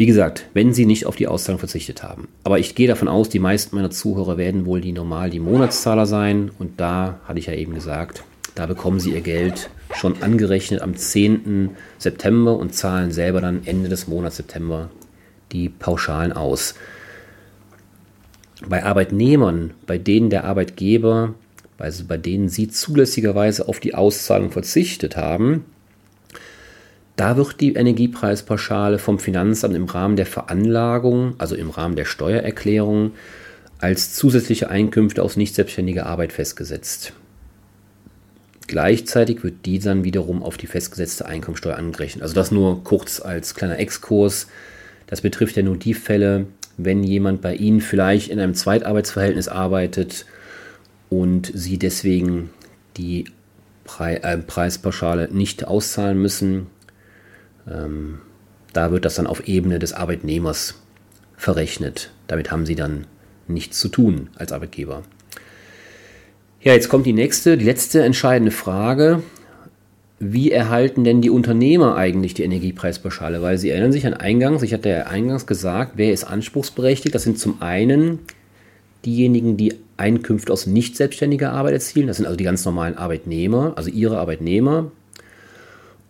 Wie 0.00 0.06
gesagt, 0.06 0.46
wenn 0.54 0.72
Sie 0.72 0.86
nicht 0.86 1.04
auf 1.04 1.16
die 1.16 1.26
Auszahlung 1.26 1.58
verzichtet 1.58 2.02
haben. 2.02 2.28
Aber 2.42 2.58
ich 2.58 2.74
gehe 2.74 2.88
davon 2.88 3.06
aus, 3.06 3.28
die 3.28 3.38
meisten 3.38 3.76
meiner 3.76 3.90
Zuhörer 3.90 4.38
werden 4.38 4.64
wohl 4.64 4.80
die 4.80 4.92
normal 4.92 5.28
die 5.28 5.40
Monatszahler 5.40 6.06
sein. 6.06 6.50
Und 6.58 6.80
da 6.80 7.20
hatte 7.28 7.38
ich 7.38 7.48
ja 7.48 7.52
eben 7.52 7.74
gesagt, 7.74 8.24
da 8.54 8.64
bekommen 8.64 8.98
Sie 8.98 9.10
Ihr 9.10 9.20
Geld 9.20 9.68
schon 9.92 10.22
angerechnet 10.22 10.80
am 10.80 10.96
10. 10.96 11.72
September 11.98 12.56
und 12.56 12.74
zahlen 12.74 13.12
selber 13.12 13.42
dann 13.42 13.66
Ende 13.66 13.90
des 13.90 14.08
Monats 14.08 14.38
September 14.38 14.88
die 15.52 15.68
Pauschalen 15.68 16.32
aus. 16.32 16.76
Bei 18.66 18.82
Arbeitnehmern, 18.82 19.74
bei 19.86 19.98
denen 19.98 20.30
der 20.30 20.44
Arbeitgeber 20.44 21.34
bei 21.76 22.16
denen 22.16 22.48
sie 22.48 22.68
zulässigerweise 22.68 23.68
auf 23.68 23.80
die 23.80 23.94
Auszahlung 23.94 24.50
verzichtet 24.50 25.18
haben, 25.18 25.64
Da 27.20 27.36
wird 27.36 27.60
die 27.60 27.74
Energiepreispauschale 27.74 28.98
vom 28.98 29.18
Finanzamt 29.18 29.76
im 29.76 29.84
Rahmen 29.84 30.16
der 30.16 30.24
Veranlagung, 30.24 31.34
also 31.36 31.54
im 31.54 31.68
Rahmen 31.68 31.94
der 31.94 32.06
Steuererklärung, 32.06 33.12
als 33.78 34.14
zusätzliche 34.14 34.70
Einkünfte 34.70 35.22
aus 35.22 35.36
nicht 35.36 35.54
selbstständiger 35.54 36.06
Arbeit 36.06 36.32
festgesetzt. 36.32 37.12
Gleichzeitig 38.68 39.44
wird 39.44 39.66
die 39.66 39.80
dann 39.80 40.02
wiederum 40.02 40.42
auf 40.42 40.56
die 40.56 40.66
festgesetzte 40.66 41.26
Einkommensteuer 41.26 41.76
angerechnet. 41.76 42.22
Also 42.22 42.34
das 42.34 42.52
nur 42.52 42.84
kurz 42.84 43.20
als 43.20 43.54
kleiner 43.54 43.78
Exkurs. 43.78 44.46
Das 45.06 45.20
betrifft 45.20 45.56
ja 45.56 45.62
nur 45.62 45.76
die 45.76 45.92
Fälle, 45.92 46.46
wenn 46.78 47.04
jemand 47.04 47.42
bei 47.42 47.54
Ihnen 47.54 47.82
vielleicht 47.82 48.30
in 48.30 48.40
einem 48.40 48.54
Zweitarbeitsverhältnis 48.54 49.48
arbeitet 49.48 50.24
und 51.10 51.52
Sie 51.54 51.76
deswegen 51.78 52.48
die 52.96 53.26
Pre 53.84 54.22
äh, 54.22 54.38
Preispauschale 54.38 55.28
nicht 55.30 55.66
auszahlen 55.66 56.16
müssen, 56.18 56.68
ähm, 57.68 58.20
da 58.72 58.92
wird 58.92 59.04
das 59.04 59.16
dann 59.16 59.26
auf 59.26 59.48
Ebene 59.48 59.78
des 59.78 59.92
Arbeitnehmers 59.92 60.74
verrechnet. 61.36 62.10
Damit 62.26 62.50
haben 62.50 62.66
sie 62.66 62.74
dann 62.74 63.06
nichts 63.48 63.80
zu 63.80 63.88
tun 63.88 64.28
als 64.36 64.52
Arbeitgeber. 64.52 65.02
Ja, 66.62 66.74
jetzt 66.74 66.88
kommt 66.88 67.06
die 67.06 67.12
nächste, 67.12 67.56
die 67.56 67.64
letzte 67.64 68.02
entscheidende 68.02 68.52
Frage. 68.52 69.22
Wie 70.18 70.50
erhalten 70.50 71.02
denn 71.04 71.22
die 71.22 71.30
Unternehmer 71.30 71.96
eigentlich 71.96 72.34
die 72.34 72.42
Energiepreispauschale? 72.42 73.40
Weil 73.40 73.56
Sie 73.56 73.70
erinnern 73.70 73.92
sich 73.92 74.06
an 74.06 74.12
Eingangs, 74.12 74.62
ich 74.62 74.74
hatte 74.74 74.90
ja 74.90 75.06
eingangs 75.06 75.46
gesagt, 75.46 75.92
wer 75.96 76.12
ist 76.12 76.24
anspruchsberechtigt? 76.24 77.14
Das 77.14 77.22
sind 77.22 77.38
zum 77.38 77.62
einen 77.62 78.18
diejenigen, 79.06 79.56
die 79.56 79.76
Einkünfte 79.96 80.52
aus 80.52 80.66
nicht 80.66 80.96
selbstständiger 80.96 81.52
Arbeit 81.52 81.72
erzielen. 81.72 82.06
Das 82.06 82.18
sind 82.18 82.26
also 82.26 82.36
die 82.36 82.44
ganz 82.44 82.66
normalen 82.66 82.98
Arbeitnehmer, 82.98 83.72
also 83.76 83.88
Ihre 83.88 84.18
Arbeitnehmer 84.18 84.92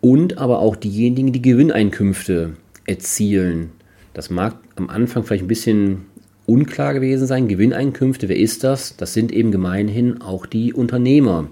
und 0.00 0.38
aber 0.38 0.61
auch 0.61 0.76
diejenigen, 0.76 1.33
die 1.33 1.42
Gewinneinkünfte 1.42 2.54
erzielen. 2.87 3.71
Das 4.14 4.30
mag 4.30 4.57
am 4.76 4.88
Anfang 4.88 5.25
vielleicht 5.25 5.45
ein 5.45 5.49
bisschen 5.49 6.07
unklar 6.47 6.95
gewesen 6.95 7.26
sein. 7.26 7.49
Gewinneinkünfte, 7.49 8.28
wer 8.28 8.37
ist 8.37 8.64
das? 8.64 8.97
Das 8.97 9.14
sind 9.14 9.33
eben 9.33 9.52
gemeinhin 9.52 10.21
auch 10.21 10.47
die 10.47 10.73
Unternehmer. 10.73 11.49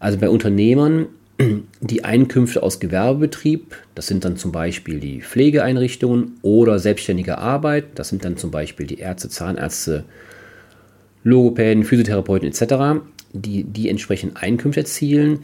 Also 0.00 0.18
bei 0.18 0.28
Unternehmern, 0.28 1.06
die 1.80 2.04
Einkünfte 2.04 2.62
aus 2.62 2.80
Gewerbebetrieb, 2.80 3.76
das 3.94 4.06
sind 4.06 4.24
dann 4.24 4.36
zum 4.36 4.50
Beispiel 4.52 4.98
die 4.98 5.20
Pflegeeinrichtungen 5.20 6.38
oder 6.42 6.78
selbstständige 6.78 7.38
Arbeit, 7.38 7.84
das 7.94 8.08
sind 8.08 8.24
dann 8.24 8.36
zum 8.36 8.50
Beispiel 8.50 8.86
die 8.86 8.98
Ärzte, 8.98 9.28
Zahnärzte, 9.28 10.04
Logopäden, 11.22 11.84
Physiotherapeuten 11.84 12.48
etc., 12.48 13.02
die, 13.32 13.64
die 13.64 13.88
entsprechend 13.88 14.36
Einkünfte 14.36 14.80
erzielen. 14.80 15.40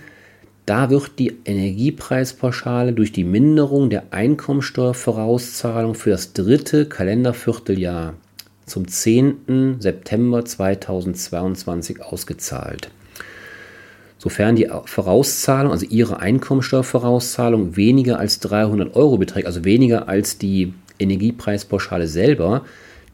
Da 0.64 0.90
wird 0.90 1.19
die 1.19 1.38
Energiepreispauschale 1.45 2.92
durch 2.92 3.11
die 3.11 3.25
Minderung 3.25 3.90
der 3.90 4.04
Einkommensteuervorauszahlung 4.12 5.95
für 5.95 6.11
das 6.11 6.33
dritte 6.35 6.87
Kalendervierteljahr 6.87 8.14
zum 8.64 8.87
10. 8.87 9.76
September 9.81 10.45
2022 10.45 12.00
ausgezahlt. 12.02 12.90
Sofern 14.19 14.54
die 14.54 14.71
Vorauszahlung, 14.85 15.73
also 15.73 15.85
Ihre 15.87 16.21
Einkommensteuervorauszahlung, 16.21 17.75
weniger 17.76 18.21
als 18.21 18.38
300 18.38 18.95
Euro 18.95 19.19
beträgt, 19.19 19.49
also 19.49 19.64
weniger 19.64 20.09
als 20.09 20.38
die 20.38 20.75
Energiepreispauschale 21.00 22.07
selber, 22.07 22.64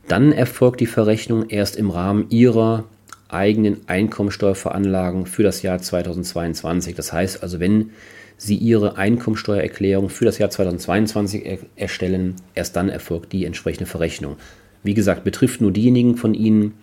dann 0.06 0.32
erfolgt 0.32 0.80
die 0.80 0.86
Verrechnung 0.86 1.48
erst 1.48 1.76
im 1.76 1.90
Rahmen 1.90 2.26
Ihrer 2.28 2.84
eigenen 3.28 3.78
Einkommensteuerveranlagung 3.86 5.26
für 5.26 5.42
das 5.42 5.62
Jahr 5.62 5.78
2022. 5.78 6.94
Das 6.94 7.12
heißt 7.12 7.42
also, 7.42 7.60
wenn 7.60 7.90
Sie 8.36 8.54
Ihre 8.54 8.96
Einkommensteuererklärung 8.96 10.10
für 10.10 10.24
das 10.24 10.38
Jahr 10.38 10.50
2022 10.50 11.44
er 11.44 11.58
erstellen, 11.74 12.36
erst 12.54 12.76
dann 12.76 12.88
erfolgt 12.88 13.32
die 13.32 13.44
entsprechende 13.44 13.86
Verrechnung. 13.86 14.36
Wie 14.84 14.94
gesagt, 14.94 15.24
betrifft 15.24 15.60
nur 15.60 15.72
diejenigen 15.72 16.16
von 16.16 16.34
Ihnen, 16.34 16.74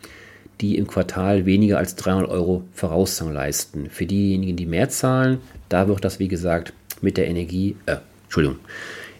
die 0.62 0.78
im 0.78 0.88
Quartal 0.88 1.46
weniger 1.46 1.78
als 1.78 1.96
300 1.96 2.30
Euro 2.30 2.64
Vorauszahlung 2.74 3.34
leisten. 3.34 3.90
Für 3.90 4.06
diejenigen, 4.06 4.58
die 4.58 4.66
mehr 4.66 4.90
zahlen, 4.90 5.40
da 5.70 5.88
wird 5.88 6.04
das, 6.04 6.20
wie 6.20 6.28
gesagt, 6.28 6.74
mit 7.02 7.18
der 7.18 7.28
Energie, 7.28 7.76
äh, 7.86 7.98
Entschuldigung, 8.26 8.60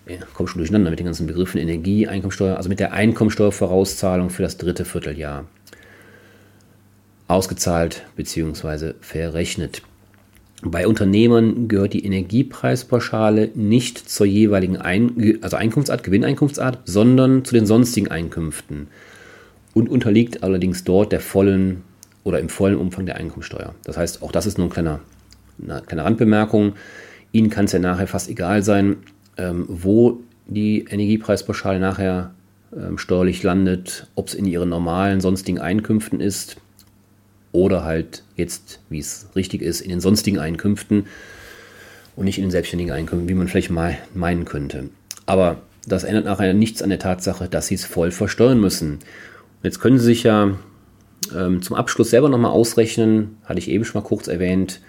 ich 0.06 0.20
komme 0.34 0.48
schon 0.48 0.60
durcheinander 0.60 0.92
mit 0.92 1.00
den 1.00 1.08
ganzen 1.08 1.26
Begriffen 1.26 1.60
Energie, 1.60 2.08
Einkommensteuer, 2.08 2.58
also 2.58 2.70
mit 2.70 2.80
der 2.80 2.94
Einkommensteuervorauszahlung 2.94 4.30
für 4.30 4.44
das 4.44 4.58
dritte 4.58 4.86
Vierteljahr 4.86 5.46
ausgezahlt 7.28 8.04
bzw. 8.16 8.94
verrechnet. 9.02 9.82
Bei 10.62 10.88
Unternehmern 10.88 11.68
gehört 11.68 11.94
die 11.94 12.06
Energiepreispauschale 12.06 13.52
nicht 13.56 14.10
zur 14.10 14.26
jeweiligen 14.26 14.78
Ein 14.78 15.40
also 15.42 15.58
Einkunftsart, 15.58 16.04
Gewinneinkunftsart, 16.04 16.80
sondern 16.86 17.46
zu 17.46 17.54
den 17.54 17.66
sonstigen 17.66 18.08
Einkünften 18.10 18.88
und 19.74 19.90
unterliegt 19.90 20.44
allerdings 20.44 20.84
dort 20.84 21.12
der 21.12 21.20
vollen 21.20 21.84
oder 22.24 22.40
im 22.40 22.50
vollen 22.50 22.78
Umfang 22.78 23.06
der 23.06 23.18
Einkommensteuer. 23.18 23.76
Das 23.84 23.98
heißt, 23.98 24.24
auch 24.24 24.32
das 24.32 24.48
ist 24.48 24.58
nur 24.58 24.68
ein 24.68 24.72
kleiner, 24.72 25.02
eine 25.62 25.82
kleine 25.82 26.06
Randbemerkung. 26.06 26.74
Ihnen 27.32 27.50
kann 27.50 27.66
es 27.66 27.74
ja 27.74 27.80
nachher 27.80 28.08
fast 28.08 28.30
egal 28.30 28.64
sein, 28.64 28.98
ähm, 29.38 29.66
wo 29.68 30.22
die 30.48 30.86
Energiepreispauschale 30.90 31.80
nachher 31.80 32.34
ähm, 32.76 32.98
steuerlich 32.98 33.44
landet, 33.44 34.08
ob 34.16 34.30
es 34.30 34.34
in 34.34 34.46
Ihren 34.46 34.70
normalen 34.70 35.22
sonstigen 35.22 35.60
Einkünften 35.60 36.22
ist 36.22 36.58
oder 37.56 37.84
halt 37.84 38.24
jetzt, 38.36 38.80
wie 38.90 39.00
es 39.00 39.28
richtig 39.36 39.62
ist, 39.62 39.82
in 39.82 39.90
den 39.90 40.02
sonstigen 40.02 40.40
Einkünften 40.40 41.08
und 42.16 42.26
nicht 42.26 42.38
in 42.38 42.44
den 42.44 42.52
selbstständigen 42.52 42.94
Einkünften, 42.94 43.30
wie 43.30 43.34
man 43.34 43.48
vielleicht 43.48 43.72
mal 43.72 43.98
meinen 44.14 44.46
könnte. 44.46 44.90
Aber 45.26 45.62
das 45.88 46.04
ändert 46.04 46.26
nachher 46.26 46.54
nichts 46.54 46.82
an 46.82 46.90
der 46.90 47.00
Tatsache, 47.00 47.48
dass 47.48 47.68
sie 47.68 47.76
es 47.76 47.86
voll 47.86 48.12
versteuern 48.12 48.60
müssen. 48.60 48.96
Und 48.96 49.64
jetzt 49.64 49.80
können 49.80 50.00
Sie 50.00 50.06
sich 50.06 50.24
ja 50.24 50.58
ähm, 51.36 51.62
zum 51.62 51.76
Abschluss 51.76 52.10
selber 52.10 52.30
nochmal 52.30 52.52
ausrechnen, 52.52 53.38
hatte 53.46 53.60
ich 53.60 53.70
eben 53.70 53.86
schon 53.86 54.02
mal 54.02 54.08
kurz 54.08 54.28
erwähnt, 54.28 54.82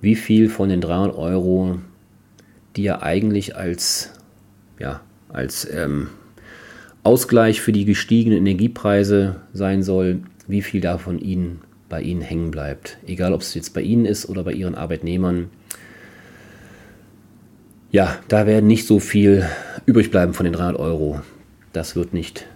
wie 0.00 0.16
viel 0.16 0.48
von 0.48 0.68
den 0.68 0.80
300 0.80 1.16
Euro, 1.16 1.78
die 2.76 2.82
ja 2.82 3.02
eigentlich 3.02 3.56
als, 3.56 4.10
ja, 4.78 5.00
als 5.28 5.68
ähm, 5.72 6.08
Ausgleich 7.04 7.60
für 7.60 7.72
die 7.72 7.84
gestiegenen 7.84 8.38
Energiepreise 8.38 9.36
sein 9.52 9.82
soll, 9.82 10.22
wie 10.48 10.62
viel 10.62 10.80
davon 10.80 11.18
Ihnen 11.18 11.60
bei 11.92 12.00
Ihnen 12.00 12.22
hängen 12.22 12.50
bleibt. 12.50 12.96
Egal, 13.06 13.34
ob 13.34 13.42
es 13.42 13.52
jetzt 13.52 13.74
bei 13.74 13.82
Ihnen 13.82 14.06
ist 14.06 14.26
oder 14.26 14.44
bei 14.44 14.54
Ihren 14.54 14.74
Arbeitnehmern. 14.74 15.50
Ja, 17.90 18.18
da 18.28 18.46
werden 18.46 18.66
nicht 18.66 18.86
so 18.86 18.98
viel 18.98 19.46
übrig 19.84 20.10
bleiben 20.10 20.32
von 20.32 20.44
den 20.44 20.54
300 20.54 20.80
Euro. 20.80 21.20
Das 21.74 21.94
wird 21.94 22.14
nicht 22.14 22.46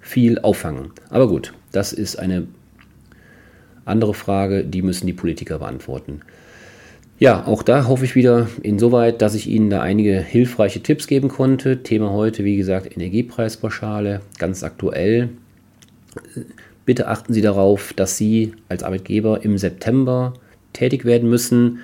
viel 0.00 0.38
auffangen. 0.38 0.92
Aber 1.10 1.28
gut, 1.28 1.52
das 1.72 1.92
ist 1.92 2.18
eine 2.18 2.48
andere 3.84 4.14
Frage, 4.14 4.64
die 4.64 4.80
müssen 4.80 5.06
die 5.06 5.12
Politiker 5.12 5.58
beantworten. 5.58 6.22
Ja, 7.18 7.46
auch 7.46 7.62
da 7.62 7.86
hoffe 7.86 8.06
ich 8.06 8.14
wieder 8.14 8.48
insoweit, 8.62 9.20
dass 9.20 9.34
ich 9.34 9.46
Ihnen 9.46 9.68
da 9.68 9.82
einige 9.82 10.20
hilfreiche 10.20 10.82
Tipps 10.82 11.06
geben 11.06 11.28
konnte. 11.28 11.82
Thema 11.82 12.12
heute, 12.12 12.44
wie 12.44 12.56
gesagt, 12.56 12.90
Energiepreispauschale, 12.96 14.22
ganz 14.38 14.62
aktuell. 14.62 15.28
Bitte 16.86 17.08
achten 17.08 17.34
Sie 17.34 17.42
darauf, 17.42 17.92
dass 17.92 18.16
Sie 18.16 18.52
als 18.68 18.84
Arbeitgeber 18.84 19.44
im 19.44 19.58
September 19.58 20.32
tätig 20.72 21.04
werden 21.04 21.28
müssen. 21.28 21.80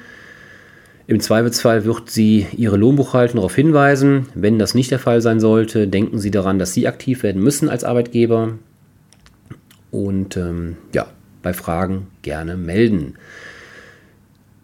Im 1.09 1.19
Zweifelsfall 1.19 1.85
wird 1.85 2.09
Sie 2.09 2.47
Ihre 2.57 2.77
Lohnbuchhaltung 2.77 3.37
darauf 3.37 3.55
hinweisen. 3.55 4.29
Wenn 4.35 4.61
das 4.61 4.75
nicht 4.75 4.93
der 4.93 5.01
Fall 5.01 5.21
sein 5.21 5.41
sollte, 5.41 5.89
denken 5.89 6.19
Sie 6.19 6.31
daran, 6.31 6.61
dass 6.61 6.73
Sie 6.73 6.87
aktiv 6.87 7.25
werden 7.25 7.43
müssen 7.43 7.69
als 7.69 7.83
Arbeitgeber. 7.83 8.59
Und 9.91 10.37
ähm, 10.37 10.77
ja, 10.95 11.09
bei 11.43 11.53
Fragen 11.53 12.07
gerne 12.23 12.57
melden. 12.57 13.17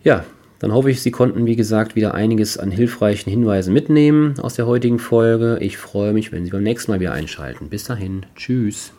Ja, 0.05 0.25
dann 0.61 0.73
hoffe 0.73 0.91
ich, 0.91 1.03
Sie 1.03 1.11
konnten, 1.11 1.47
wie 1.47 1.57
gesagt, 1.57 1.97
wieder 1.97 2.15
einiges 2.15 2.59
an 2.59 2.71
hilfreichen 2.71 3.31
Hinweisen 3.31 3.75
mitnehmen 3.75 4.39
aus 4.41 4.55
der 4.55 4.67
heutigen 4.67 5.01
Folge. 5.01 5.59
Ich 5.61 5.79
freue 5.79 6.13
mich, 6.13 6.31
wenn 6.31 6.45
Sie 6.45 6.53
beim 6.53 6.63
nächsten 6.63 6.93
Mal 6.93 7.01
wieder 7.01 7.13
einschalten. 7.13 7.69
Bis 7.69 7.85
dahin, 7.85 8.25
tschüss. 8.37 8.93